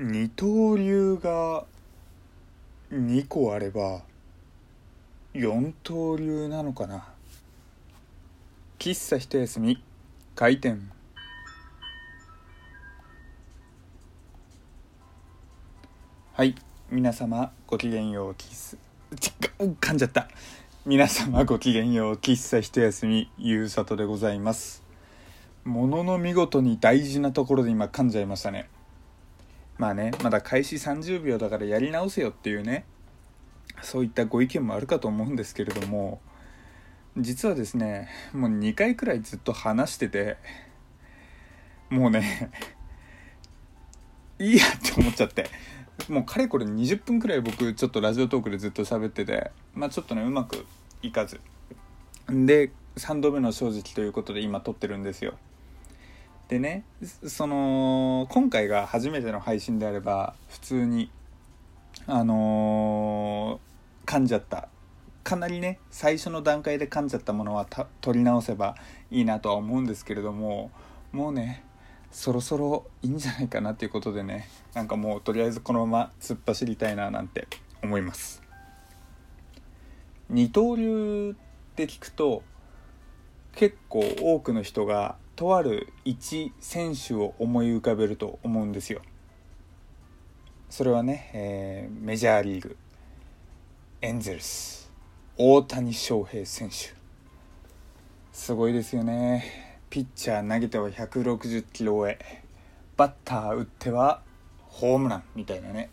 [0.00, 1.64] 二刀流が
[2.92, 4.02] 2個あれば
[5.34, 7.08] 四刀流なのかな。
[8.78, 9.82] 喫茶一休み
[10.36, 10.88] 開店。
[16.32, 16.54] はい。
[16.92, 18.78] 皆様ごきげんようキス。
[19.58, 20.28] 噛んじゃった。
[20.86, 24.84] 皆様ごきげんよう喫茶一休みゆうさとでございます。
[25.64, 28.68] ものの見事に大事なところで今噛んじゃいましたね。
[29.78, 32.84] まあねまだ開始30秒だからやり直せよっていうね
[33.82, 36.20] そういったご意見もあるかと思うんですけれども
[37.16, 40.36] 実はですねもう2回くらいずっと話してて
[41.90, 42.50] もうね
[44.38, 45.48] いいやって思っちゃって
[46.08, 50.64] もうかれこれ20分くらい僕ちょっとラジオトークでずっと喋っててまあちょっとねうまく
[51.02, 51.40] いかず。
[52.28, 55.38] で3度目の正直ということで今撮ってるんですよ。
[56.48, 56.84] でね
[57.26, 61.10] その今回が初めての配信であれば普通に
[62.06, 64.68] あのー、噛んじゃった。
[65.24, 67.66] かなりね最初の段階で噛んじゃったものは
[68.00, 68.76] 取り直せば
[69.10, 70.70] いいなとは思うんですけれども
[71.12, 71.62] もうね
[72.10, 77.46] そろそろいいんじゃないかなっていうことでねなんかもうとりあえずこのまま突っ走りたいななんて
[77.82, 78.42] 思います。
[80.30, 81.36] 二刀流
[81.72, 82.42] って聞くと
[83.54, 89.02] 結構多くの人がとある一選手を思い浮かべると思うんですよ。
[90.68, 92.76] それはね、えー、メジャーリーグ
[94.02, 94.90] エンゼルス
[95.36, 96.92] 大谷翔平選手。
[98.32, 99.78] すごいですよね。
[99.90, 102.42] ピッチャー投げては160キロ超え。
[102.96, 104.22] バッター打っては
[104.66, 105.90] ホームランみたいなね。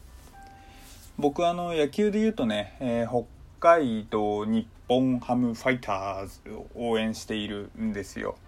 [1.19, 3.27] 僕あの野球で言うとね、えー、北
[3.59, 8.39] 海道日本ハムファイターズを応援しているんですよ。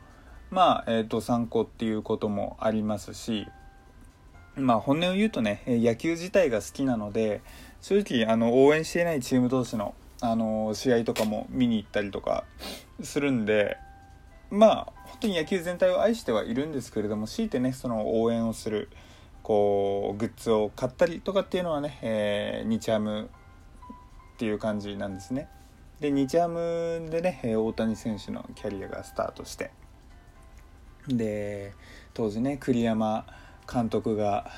[0.50, 3.48] まあ、えーと、参考っていうこともありますし
[4.56, 7.42] まあ本音を言うとね野球自体が好きなので
[7.82, 12.44] 正直あの応援していないチーム同士のあの試合とかも見に行ったりとか
[13.04, 13.78] するんで
[14.50, 18.90] まあ本当に野球全体を愛してはいるんですけれども強いてねその応援をする
[19.44, 23.30] こうグッズを買ったりとかっていうのはね、えー、日ハム
[24.36, 25.50] っていう感じなんですね。
[26.00, 29.72] で日ハムでね大谷選手のキャリアがスタートして。
[31.08, 31.74] で
[32.14, 33.26] 当時ね栗山
[33.72, 34.52] 監督が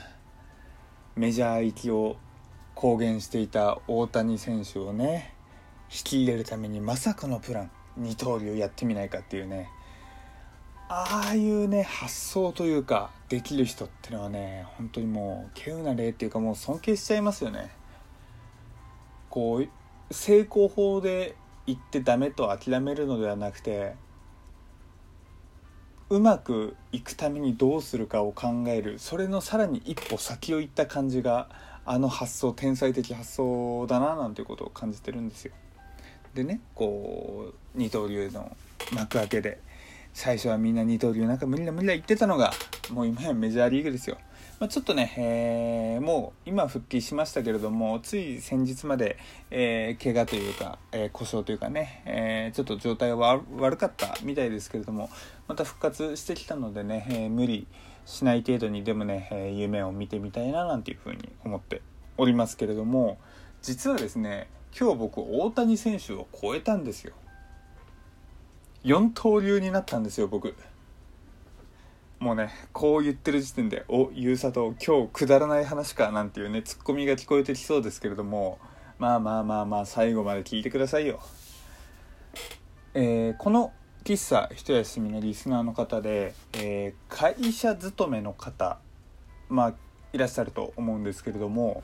[1.16, 2.18] メジャー行きを
[2.76, 5.34] 公言していた大谷選手をね
[5.92, 9.70] 引き入れるためにまさかのプラン二刀流やってみないかっていうね
[10.88, 17.70] ああいうね発想というかできる人ってのはね本当にもう稀有な例っていうかもう尊敬しちゃいますよね。
[19.30, 21.36] こう成功法で
[21.68, 23.96] 言ってダメと諦めるのではなくて
[26.10, 31.50] うまくいくためにどうするかを考えるそれのさらに一歩先を行った感じが
[31.86, 35.54] あの発想天才的発想だななんていうことを感じてるんですよ。
[36.34, 38.56] でねこう二刀流の
[38.92, 39.60] 幕開けで
[40.14, 42.54] 最初はみんな二刀流なんか無理だ無理だ言ってたのが
[42.92, 44.18] もう今やメジャーリーグですよ。
[44.60, 49.18] まあ、ちょっとね、えー、もう今復帰しましたけれどもつい先日まで、
[49.52, 55.10] えー、怪我というか、えー、故障というかね、えー、ちょっと状態は悪かったみたいですけれども
[55.48, 57.68] また復活してきたのでね、えー、無理
[58.06, 61.82] しない程度にでもね、え、夢を見てみたいななんていうふうに思って
[62.18, 63.18] おりますけれども
[63.62, 67.14] 実はですね今日僕大谷選手を超えたんですよ。
[68.84, 70.56] 4刀流になったんですよ僕。
[72.20, 78.60] もうねこう言ってる時点で「おゆうさと今日くだらない話か」なんていうねツッコミが聞こえてきそうですけれども
[78.98, 81.22] まあまあまあまあ最後まで聞いてくださいよ。
[82.94, 83.72] えー、この
[84.04, 88.80] 喫茶一休みのリスナーの方で、えー、会社勤めの方
[89.48, 89.74] まあ
[90.12, 91.84] いらっしゃると思うんですけれども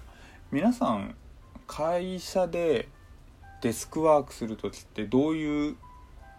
[0.51, 1.15] 皆さん
[1.67, 2.89] 会社で
[3.61, 5.77] デスクワークする時ってどういう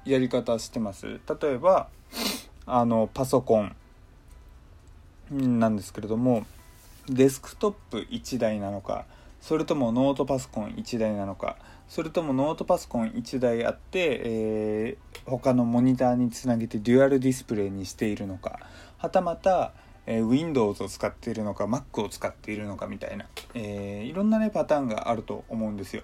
[0.05, 1.07] やり方してます？
[1.41, 1.89] 例えば
[2.67, 3.75] あのパソコン
[5.31, 6.47] なんですけれども
[7.09, 9.07] デスクトップ1台なのか
[9.41, 11.57] それともノートパソコン1台なのか
[11.89, 18.59] それともノートパソコン1台あって、えー、他のモニターにつなげてデュアルディスプレイにしているのか
[18.99, 19.73] はたまた、
[20.07, 26.03] えー、Windows を使っているのか Mac を使っているのかみたいな、えー、いろんなねパターンがあると思うんですよ。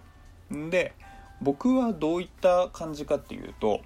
[0.70, 0.94] で
[1.40, 3.80] 僕はどういった感じかっていうと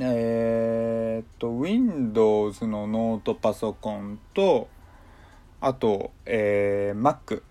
[0.00, 4.68] えー、っと Windows のノートパソコンと
[5.60, 7.42] あと、えー、Mac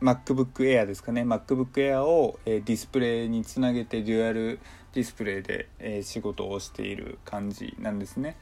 [0.00, 1.22] MacBook Air ですかね。
[1.22, 4.58] MacBook Air を、えー、ディスプレイにつなげてデュアル
[4.94, 8.36] ディスプレイで、えー、仕事をしている感じなんですね。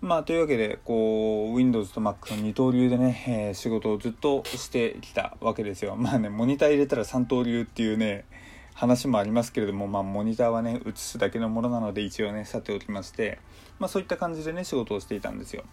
[0.00, 5.94] まあというわけでこう Windows と Mac の二刀流でね、えー、仕事をずっとしてきたわけですよ。
[5.96, 8.24] まあねモニター入れたら三刀流っていうね
[8.74, 13.38] 話もありますけれどもまあモニターはね映すだけのものなので一応ねさておきまして
[13.78, 15.64] まあそういった感じでね仕事をしていたんですよ。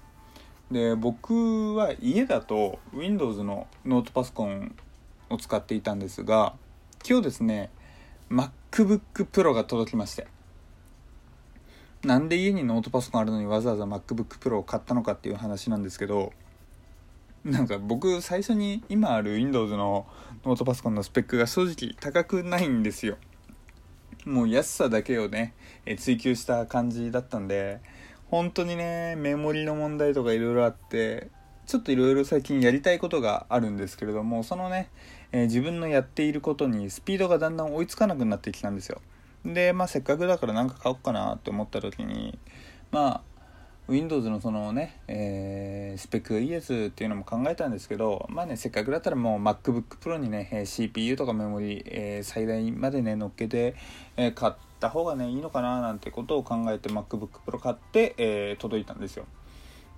[0.71, 4.73] で僕は家だと Windows のノートパソコン
[5.29, 6.53] を使っていたんですが
[7.07, 7.69] 今日ですね
[8.29, 10.27] MacBook Pro が届きまして。
[12.03, 16.33] なんで家にノートパソコンあるのにわざわざ MacBook Pro を買ったのかっていう話なんですけど
[17.45, 20.05] なんか僕最初に今ある Windows の
[20.45, 23.17] ノートパソコンのスペックが正直高くないんですよ。
[24.25, 25.55] もう安さだけをね
[25.97, 27.79] 追求した感じだったんで
[28.29, 31.29] 本当にねメモリの問題とかいろいろあって
[31.65, 34.89] ちょっといろいろ最近やりたいことがあるんですけれどもそのね、
[35.31, 39.01] えー、自分のやっていることにスピードがだんだん追いつかなくなってきたんですよ。
[39.43, 42.37] でまあせっかくだから何か買おうかなって思った時に
[42.91, 43.30] まあ
[43.87, 53.75] Windows のそのね、えー、スペックがいいやつっていうのも考えたんですけどまあねせっかくだったらもう MacBook Pro にね CPU とかメモリ、えー、最大までね乗っけて、
[54.15, 59.25] えー、買った方がねいいのかななんてことを考えて MacBook Pro 買って、えー、届いたんですよ。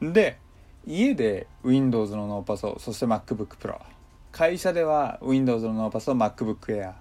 [0.01, 0.37] で
[0.85, 3.79] 家で Windows のノーパソそして MacBook Pro
[4.31, 6.93] 会社では Windows のノーパソ MacBook Air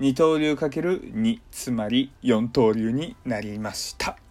[0.00, 4.23] 二刀流かける2つまり4刀流になりました。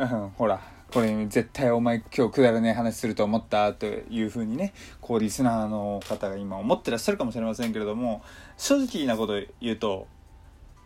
[0.00, 0.60] うんほら
[0.90, 8.22] これ絶対お前今日くだらねえ話すると思ったというふうにねこうリスナーの方が今思ってらっしゃるかもしれませんけれども
[8.56, 10.08] 正直なこと言うと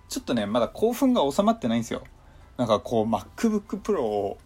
[0.08, 2.02] ちょっとねまだ興奮が収まってないんですよ。
[2.56, 4.38] なんかこう MacBook Pro を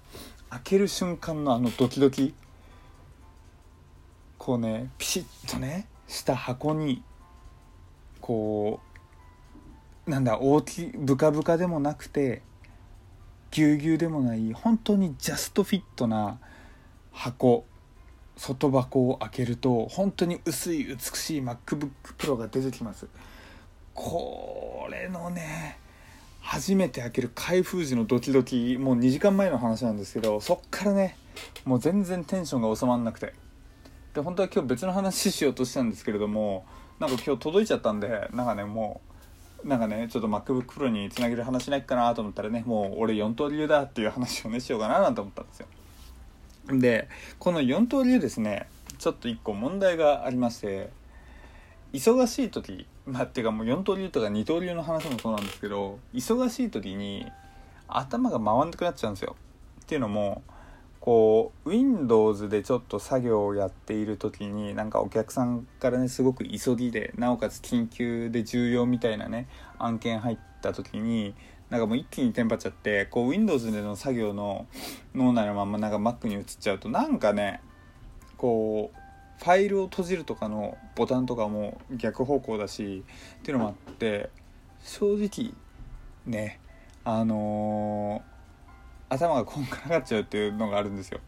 [0.50, 2.34] 開ける瞬間のあのドキドキ。
[4.36, 7.02] こうねピシッとねした箱に
[8.20, 8.80] こ
[10.06, 12.42] うなんだ大きいブカブカでもなくて
[13.50, 16.38] ぎゅうぎゅうでもない本当にジャストフィットな
[17.12, 17.64] 箱
[18.36, 23.06] 外箱を開けると本当に薄い美しい MacBookPro が出てきます。
[23.94, 25.78] これのね
[26.40, 31.16] 初めて開ける開封時のドキドキもう2時間前の話なんですけどそっからね
[31.64, 33.34] もう全然テンションが収まんなくて。
[34.14, 36.64] で本当は今日別の話しようとしたんですけれども
[36.98, 39.07] なんか今日届いちゃったんでなんかねもう
[39.64, 45.66] なんかねちょっと MacBook Pro につなげる話ないかなと思ったらねもう俺4刀流だっていう話をねしようかななんて思ったんですよ。
[46.68, 47.08] で
[47.38, 48.68] この4刀流ですね
[48.98, 50.90] ちょっと1個問題がありまして
[51.92, 57.26] 忙しい時まあっていうかもう4刀流とか二刀流の話もそうなんですけど忙しい時に
[57.88, 59.34] 頭が回んなくなっちゃうんですよ。
[59.82, 60.42] っていうのも
[61.00, 69.48] こう Windows でちょっと作業をやっている時になんかお客さんからねすごく急ぎでなおかつ緊急で重要みたいなね
[69.78, 71.34] 案件入った時に
[71.70, 74.66] なんかもう一気にテンパっちゃってこう Windows での作業の
[75.14, 77.60] 脳内のままなんか Mac に移っちゃうとなんかね
[78.36, 78.98] こう
[79.38, 83.04] ファイルを閉じるとかのボタンとかも逆方向だし
[83.38, 84.30] っていうのもあって
[84.82, 85.54] 正直
[86.26, 86.58] ね
[87.04, 88.22] あの
[89.08, 91.20] 頭がこんがらがっちゃうっていうのがあるんですよ。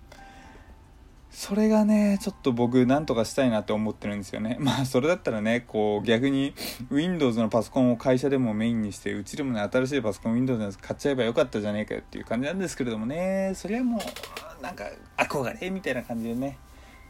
[1.31, 4.56] それがねちょっと僕なんとかしたいなって思ってるんですよね。
[4.61, 6.55] まあそれだったらねこう逆に
[6.91, 13.53] Windows のパソコンを会社でもメインにしてうちでもね新しいパソコン Windows のやつ買っちゃえばよかったじゃねえかよっていう感じなんですけれどもね。
[13.55, 14.85] それはもうなんか
[15.17, 16.59] 憧れみたいな感じでね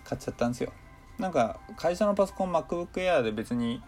[0.05, 0.73] 買っちゃったんですよ。
[1.19, 3.83] なんか会社のパソコン MacBook Air で別に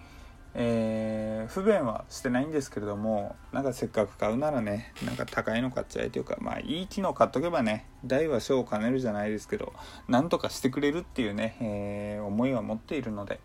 [0.54, 9.72] えー、不便はしてないんですけれどもなんかせっかく買うならねなんか高いの買っちゃえというかまあいい機能買っとけばね大は小を兼ねるじゃないですけど
[10.08, 13.40] なんとかしてくれるっていうね、えー、思いは持っているので。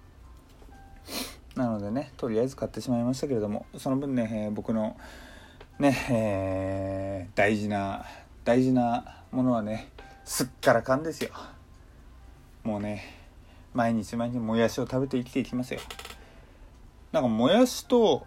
[1.55, 4.95] なのでねとりあえず買ってしまいましたけれどもその分ね、えー、僕の
[5.79, 8.05] ね、えー、大事な
[8.43, 9.89] 大事なものはね
[10.23, 11.31] すっからかんですよ。
[12.63, 13.15] もうね
[13.73, 15.79] 毎日毎日もやしを食べて生きていきますよ。
[17.11, 18.25] なんかもやしと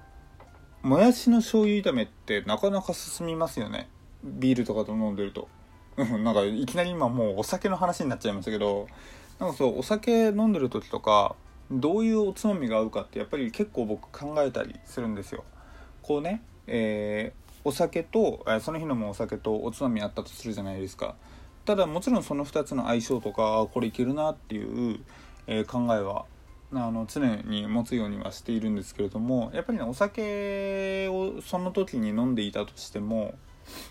[0.83, 3.89] もやしの醤油炒めってなかなか進みますよね。
[4.25, 5.49] ビールとかと飲んでると。
[5.97, 8.87] なんかいきなり今もうお酒の話になっちゃいましたけど。
[9.41, 11.35] なんかそうお酒飲んでる時とか
[11.71, 15.45] どういうおつまみが合うかってやっぱり結構僕考えたりするんですよ。
[16.03, 21.15] こうね、えー、お酒とその日のもお酒とおつまみあったとするじゃないですか。
[21.65, 25.01] ただもちろんその2つの相性とかこれいけるなっていう、
[25.47, 26.27] えー、考えは
[26.73, 33.35] あの常に持つようにはしているんですけれどもやっぱりねお酒をその時に飲んでいたとしても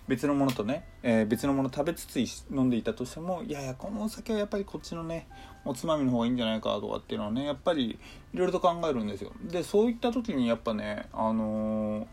[0.08, 2.20] 別のものとね、えー、別のもの食べつつ
[2.52, 5.28] 飲んでいたとしてもいやいやこのお酒はやっぱりこっちのね
[5.66, 8.00] おつまみの方がいいんじゃないかとかっていうのはねやっぱり
[8.34, 9.32] いろいろと考えるんですよ。
[9.44, 12.08] でそういった時にやっぱねあの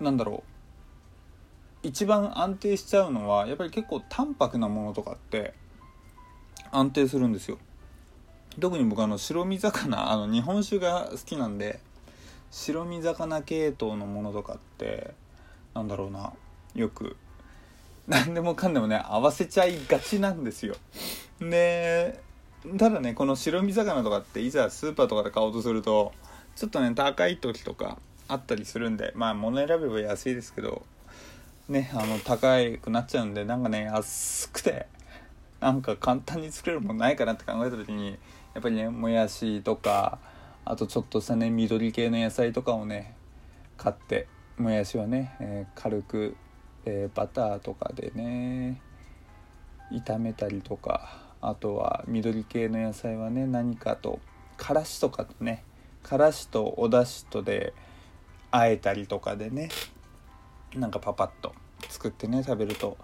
[0.00, 0.56] ー、なんだろう。
[1.82, 5.54] 一番安定しちゃうのはやっぱり結構淡白なものとかって
[6.72, 7.58] 安定するんですよ。
[8.58, 11.80] 特に僕あの白身魚 あの日本酒が好きなんで
[12.50, 15.14] 白身魚系統のものとかって
[15.74, 16.32] なんだろうな
[16.74, 17.16] よく
[18.08, 20.76] 何でもかんでもね合わせちゃいがちなんですよ。
[21.40, 22.22] で
[22.78, 26.12] ただねこの白身魚とかっていざスーパーとかで買おうとすると
[26.54, 27.98] ちょっとね高い時とか
[28.28, 30.84] あったりするんでまあ物選べば安いですけど
[31.68, 34.86] ねあの高くなっちゃうんでなんかね安くて
[35.66, 38.10] なんか簡単に作れるもんないかなって考えた時に
[38.54, 40.20] やっぱりねもやしとか
[40.64, 43.16] あとちょっとしたね緑系の野菜とかをね
[43.76, 46.36] 買ってもやしはね、えー、軽く、
[46.84, 48.80] えー、バターとかでね
[49.90, 54.20] 炒めたりとかあとは緑系の野菜はね何かと
[54.56, 55.64] からしとかとね
[56.04, 57.74] からしとおだしとで
[58.52, 59.70] あえたりとかでね
[60.76, 61.56] なんかパパッと
[61.88, 62.96] 作ってね食べると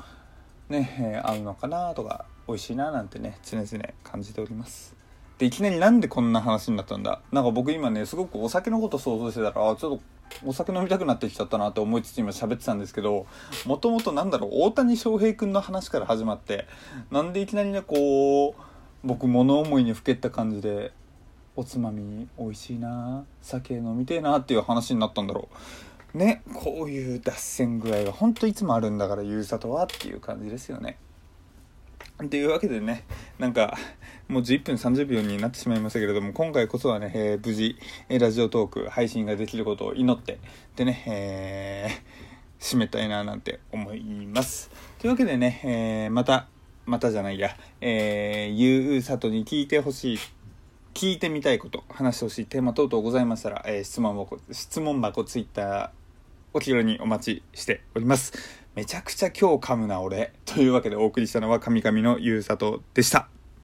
[0.68, 3.66] ね、えー、合うのかなとか美味しいななんてね常々
[4.02, 4.94] 感じております。
[5.38, 7.20] でいきなりなんでこんな話になったんだ？
[7.32, 10.00] なんか僕今ねすごくお酒のこと想像してたらあちょっと
[10.44, 13.26] お酒飲みたくなってきちゃったなって思いつつ今喋ってたんですけど
[13.66, 16.66] もともとなんだろう大谷翔平君の話から始まって
[17.10, 18.62] なんでいきなりねこう
[19.04, 20.92] 僕物思いにふけった感じで
[21.54, 25.48] おつまみ美味しいな酒飲みてえなっていう話になったんだろ
[26.14, 26.18] う。
[26.18, 30.98] ねこういう脱線具合がほんといつもあるんだからゆうさとはっていう感じですよね。
[32.30, 33.04] というわけでね
[33.38, 33.76] なんか
[34.28, 37.76] もう11分30秒になってしまいましたけれども今回こそはね、えー、無事、
[38.08, 40.38] ラジオトーク配信ができることを祈って
[40.76, 44.70] でね、えー、締めたいななんて思います。
[44.98, 46.46] というわけでね、えー、また
[46.86, 50.18] またじゃないや、えー、ゆうさとに聞いてほしい
[50.94, 55.90] 聞いてみたいこと話してほしいテーマ等々ございましたら、えー、質問箱質問箱ツイッター
[56.54, 58.61] お気軽にお待ちしております。
[58.74, 60.32] めちゃくちゃ今日噛むな俺。
[60.46, 63.28] というわけでお送りしたのは神々のゆうさとでした。